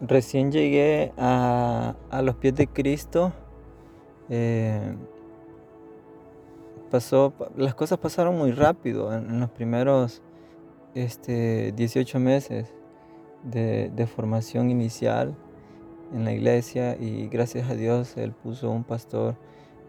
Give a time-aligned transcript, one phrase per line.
[0.00, 3.32] recién llegué a, los pies de Cristo,
[4.28, 4.94] eh,
[6.90, 10.22] pasó, las cosas pasaron muy rápido en, los primeros
[10.94, 12.74] este, 18 meses
[13.42, 15.34] de, formación inicial
[16.12, 19.36] en la iglesia y gracias a Dios Él puso un pastor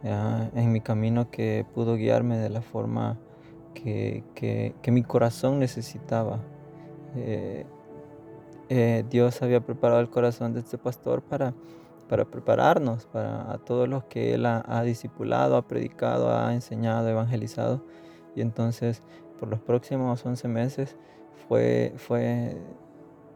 [0.04, 3.18] en mi camino que pudo guiarme de la forma
[3.74, 6.40] que, mi corazón necesitaba.
[7.16, 7.66] Eh,
[8.72, 11.56] eh, Dios había preparado el corazón de este pastor para,
[12.08, 17.82] para prepararnos, para a todos los que Él ha, discipulado, ha predicado, ha enseñado, evangelizado.
[18.36, 19.02] Y entonces,
[19.40, 20.96] por los próximos 11 meses,
[21.48, 22.58] fue, fue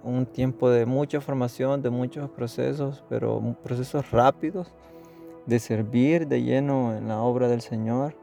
[0.03, 4.71] un tiempo de mucha formación, de muchos procesos, pero procesos rápidos,
[5.47, 8.15] de servir de lleno en la obra del Señor.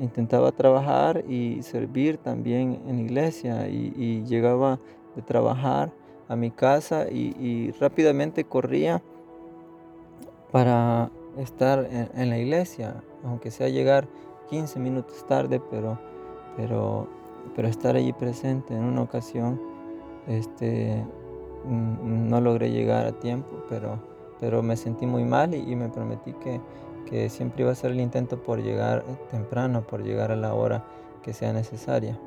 [0.00, 4.78] intentaba trabajar y servir también en iglesia y llegaba
[5.14, 5.92] de trabajar
[6.28, 9.02] a mi casa y, rápidamente corría
[10.50, 14.08] para estar en, la iglesia, aunque sea llegar
[14.48, 15.98] 15 minutos tarde, pero,
[16.56, 17.08] pero,
[17.54, 19.60] pero estar allí presente en una ocasión,
[20.28, 21.04] este,
[21.66, 23.98] no logré llegar a tiempo, pero,
[24.40, 26.60] pero me sentí muy mal y, me prometí que,
[27.06, 30.84] que siempre iba a hacer el intento por llegar temprano, por llegar a la hora
[31.22, 32.18] que sea necesaria.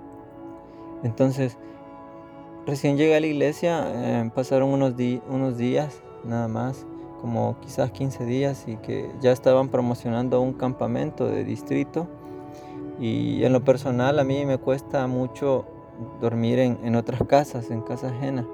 [1.03, 1.57] Entonces,
[2.67, 4.93] Recién llegué a la iglesia, eh, pasaron unos,
[5.29, 6.85] unos días nada más,
[7.21, 12.09] como quizás 15 días, y que ya estaban promocionando un campamento de distrito.
[12.99, 15.65] Y en lo personal a mí me cuesta mucho
[16.19, 18.45] dormir en, otras casas, en casa ajena,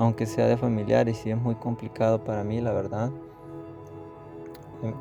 [0.00, 3.12] aunque sea de familiares, y es muy complicado para mí, la verdad.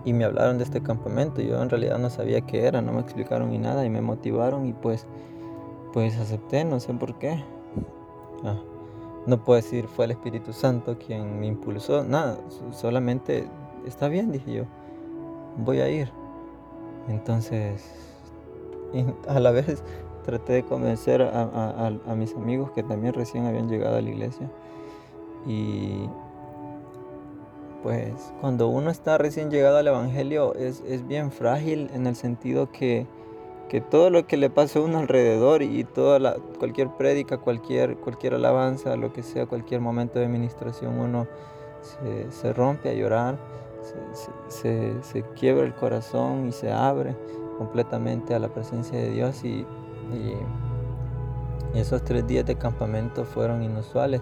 [0.06, 3.02] Y me hablaron de este campamento, yo en realidad no sabía qué era, no me
[3.02, 5.08] explicaron ni nada, y me motivaron y pues,
[5.94, 7.44] pues acepté, no sé por qué.
[8.44, 8.58] Ah,
[9.28, 12.40] no puedo decir fue el Espíritu Santo quien me impulsó, nada,
[12.72, 13.48] solamente
[13.86, 14.64] está bien, dije yo,
[15.58, 16.12] voy a ir.
[17.08, 17.84] Entonces,
[19.28, 19.84] a la vez
[20.26, 24.50] traté de convencer a, mis amigos que también recién habían llegado a la iglesia.
[25.46, 26.08] Y
[27.82, 32.72] pues cuando uno está recién llegado al Evangelio es, es bien frágil en el sentido
[32.72, 33.08] que
[33.72, 38.34] que todo lo que le pase a uno alrededor y toda cualquier prédica, cualquier, cualquier
[38.34, 41.26] alabanza, lo que sea, cualquier momento de administración, uno
[42.30, 43.38] se, rompe a llorar,
[44.50, 47.16] se, quiebra el corazón y se abre
[47.58, 49.66] completamente a la presencia de Dios y,
[51.74, 54.20] esos tres días de campamento fueron inusuales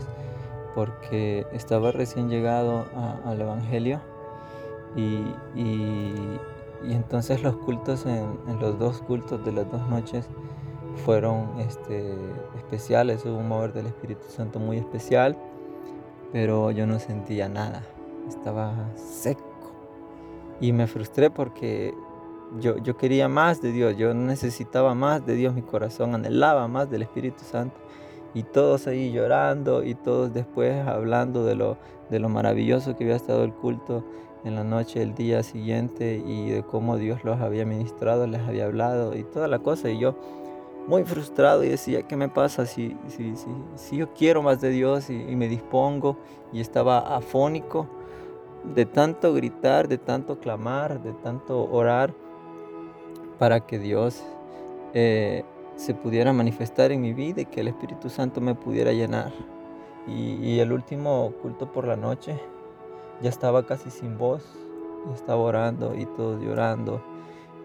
[0.76, 2.86] porque estaba recién llegado
[3.26, 4.00] al Evangelio
[4.96, 5.24] y
[6.88, 10.28] entonces los cultos en, los dos cultos de las dos noches
[11.06, 12.14] fueron este,
[12.58, 15.38] especiales, hubo un mover del Espíritu Santo muy especial,
[16.32, 17.84] pero yo no sentía nada,
[18.28, 19.44] estaba seco.
[20.62, 21.94] Y me frustré porque
[22.60, 26.90] yo, yo quería más de Dios, yo necesitaba más de Dios, mi corazón anhelaba más
[26.90, 27.80] del Espíritu Santo.
[28.34, 31.78] Y todos ahí llorando y todos después hablando de lo,
[32.10, 34.04] de lo maravilloso que había estado el culto
[34.44, 38.66] en la noche del día siguiente y de cómo Dios los había ministrado, les había
[38.66, 39.90] hablado y toda la cosa.
[39.90, 40.16] Y yo
[40.88, 44.70] muy frustrado y decía, ¿qué me pasa si, si, si, si yo quiero más de
[44.70, 46.18] Dios y, me dispongo?
[46.52, 47.88] Y estaba afónico
[48.76, 52.14] de tanto gritar, de tanto clamar, de tanto orar
[53.38, 54.24] para que Dios
[54.94, 55.44] eh,
[55.76, 59.32] se pudiera manifestar en mi vida y que el Espíritu Santo me pudiera llenar.
[60.08, 62.40] y el último culto por la noche
[63.22, 64.44] ya estaba casi sin voz,
[65.14, 67.02] estaba orando y todos llorando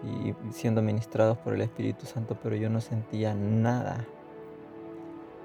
[0.03, 4.05] y siendo ministrados por el Espíritu Santo, pero yo no sentía nada,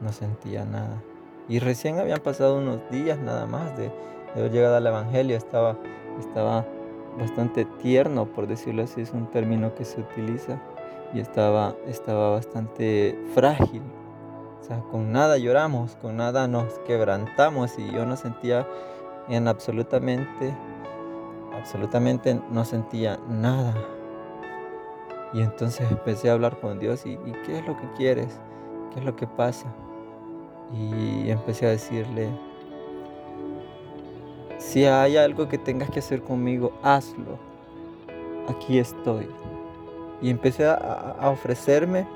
[0.00, 1.02] no sentía nada.
[1.48, 3.90] Y recién habían pasado unos días nada más de,
[4.34, 5.76] haber llegado al Evangelio, estaba,
[6.18, 6.64] estaba
[7.18, 10.60] bastante tierno, por decirlo así, es un término que se utiliza,
[11.12, 13.82] y estaba, estaba bastante frágil.
[14.60, 18.68] O sea, con nada lloramos, con nada nos quebrantamos y yo no sentía
[19.28, 20.54] en absolutamente,
[21.52, 23.74] absolutamente no sentía nada.
[25.32, 28.40] Y entonces empecé a hablar con Dios y, ¿qué es lo que quieres?
[28.92, 29.66] ¿Qué es lo que pasa?
[30.72, 32.30] Y empecé a decirle,
[34.58, 37.38] si hay algo que tengas que hacer conmigo, hazlo.
[38.48, 39.28] Aquí estoy.
[40.20, 42.06] Y empecé a, ofrecerme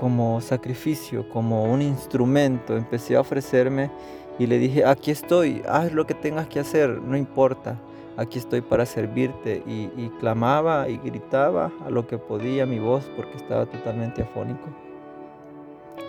[0.00, 2.74] como sacrificio, como un instrumento.
[2.74, 3.90] Empecé a ofrecerme
[4.38, 7.78] y le dije, aquí estoy, haz lo que tengas que hacer, no importa,
[8.16, 9.62] aquí estoy para servirte.
[9.66, 14.70] Y, clamaba y gritaba a lo que podía mi voz porque estaba totalmente afónico.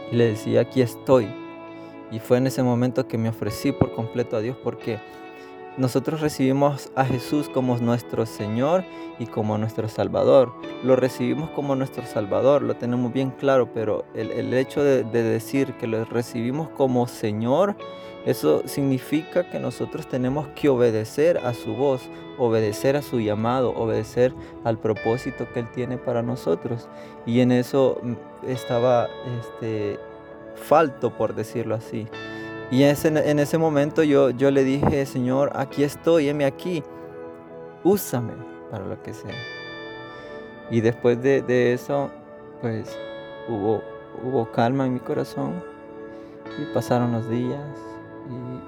[0.10, 1.28] Y le decía, aquí estoy.
[2.12, 5.00] Y fue en ese momento que me ofrecí por completo a Dios porque
[5.82, 8.86] nosotros recibimos a Jesús como nuestro Señor
[9.18, 10.54] y como nuestro Salvador.
[10.84, 15.88] Lo recibimos como nuestro Salvador, lo tenemos bien claro, pero el, hecho de, decir que
[15.88, 17.76] lo recibimos como Señor,
[18.28, 22.04] eso significa que nosotros tenemos que obedecer a su voz,
[22.38, 26.90] obedecer a su llamado, obedecer al propósito que Él tiene para nosotros.
[27.26, 28.14] Y en eso mm,
[28.48, 30.00] estaba este,
[30.54, 32.08] falto, por decirlo así.
[32.72, 36.82] Y en ese momento yo, yo le dije, Señor, aquí estoy, heme aquí,
[37.84, 38.32] úsame
[38.72, 39.36] para lo que sea.
[40.70, 42.10] Y después de, eso,
[42.62, 42.98] pues
[43.50, 43.82] hubo,
[44.24, 45.62] hubo calma en mi corazón
[46.62, 47.60] y pasaron los días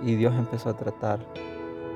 [0.03, 1.19] y, Dios empezó a tratar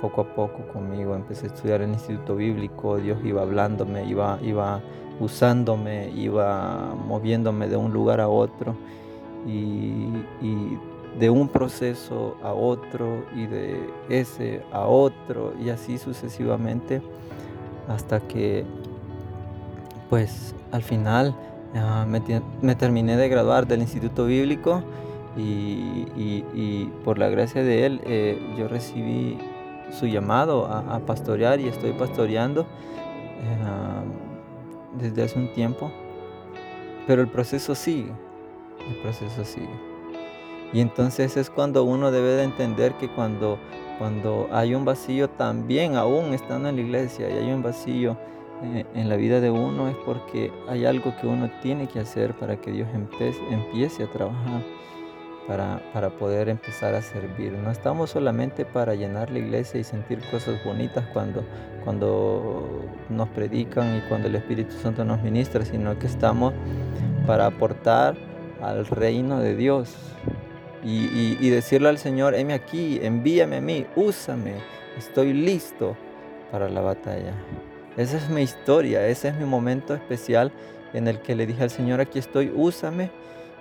[0.02, 1.14] poco a poco conmigo.
[1.14, 4.80] Empecé a estudiar en el Instituto Bíblico, Dios iba hablándome, iba, iba
[5.20, 8.78] usándome, iba moviéndome de un lugar a otro.
[9.46, 10.08] Y
[11.20, 17.02] de un proceso a otro y de ese a otro y así sucesivamente
[17.88, 18.66] hasta que
[20.10, 21.36] pues al final
[22.62, 24.84] me, terminé de graduar del Instituto Bíblico
[25.38, 29.38] y, por la gracia de él eh, yo recibí
[29.92, 32.66] su llamado a, pastorear y estoy pastoreando eh,
[35.00, 35.92] desde hace un tiempo
[37.06, 38.12] pero el proceso sigue
[38.90, 39.87] el proceso sigue
[40.74, 43.58] y entonces es cuando uno debe de entender que cuando,
[44.00, 48.18] cuando hay un vacío también, aún estando en la iglesia, y hay un vacío
[48.64, 52.34] eh, en la vida de uno, es porque hay algo que uno tiene que hacer
[52.34, 52.90] para que Dios
[53.50, 54.62] empiece, a trabajar,
[55.48, 57.54] para, para poder empezar a servir.
[57.54, 61.44] No estamos solamente para llenar la iglesia y sentir cosas bonitas cuando,
[61.86, 66.54] cuando nos predican y cuando el Espíritu Santo nos ministra, sino que estamos
[67.26, 68.18] para aportar
[68.62, 69.96] al reino de Dios,
[70.90, 74.54] y, decirle al Señor, heme aquí, envíame a mí, úsame,
[74.98, 75.98] estoy listo
[76.50, 77.34] para la batalla.
[77.98, 80.52] Esa es mi historia, ese es mi momento especial
[80.94, 83.12] en el que le dije al Señor, aquí estoy, úsame.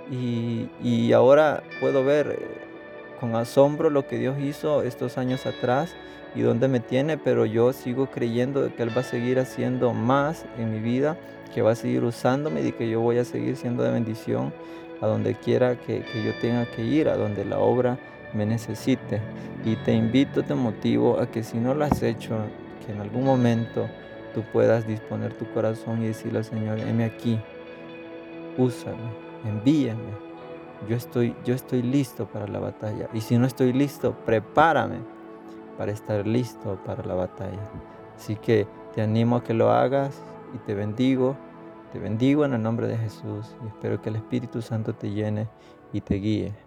[0.09, 5.97] Y, y ahora puedo ver eh, con asombro lo que Dios hizo estos años atrás
[6.37, 10.45] y dónde me tiene, pero yo sigo creyendo que Él va a seguir haciendo más
[10.59, 11.17] en mi vida,
[11.53, 14.53] que va a seguir usándome y que yo voy a seguir siendo de bendición
[15.01, 17.99] a donde quiera que, yo tenga que ir, a donde la obra
[18.33, 19.21] me necesite.
[19.65, 22.37] Y te invito, te motivo a que si no lo has hecho,
[22.85, 23.89] que en algún momento
[24.35, 27.39] tú puedas disponer tu corazón y decirle al Señor, heme aquí,
[28.57, 29.11] úsame,
[29.45, 30.27] envíame.
[30.89, 33.09] Yo estoy, yo estoy listo para la batalla.
[33.15, 34.99] Y si no estoy listo, prepárame
[35.79, 37.71] para estar listo para la batalla.
[38.15, 40.23] Así que te animo a que lo hagas
[40.55, 41.37] y te bendigo
[41.93, 45.49] te bendigo en el nombre de Jesús y espero que el Espíritu Santo te llene
[45.93, 46.66] y te guíe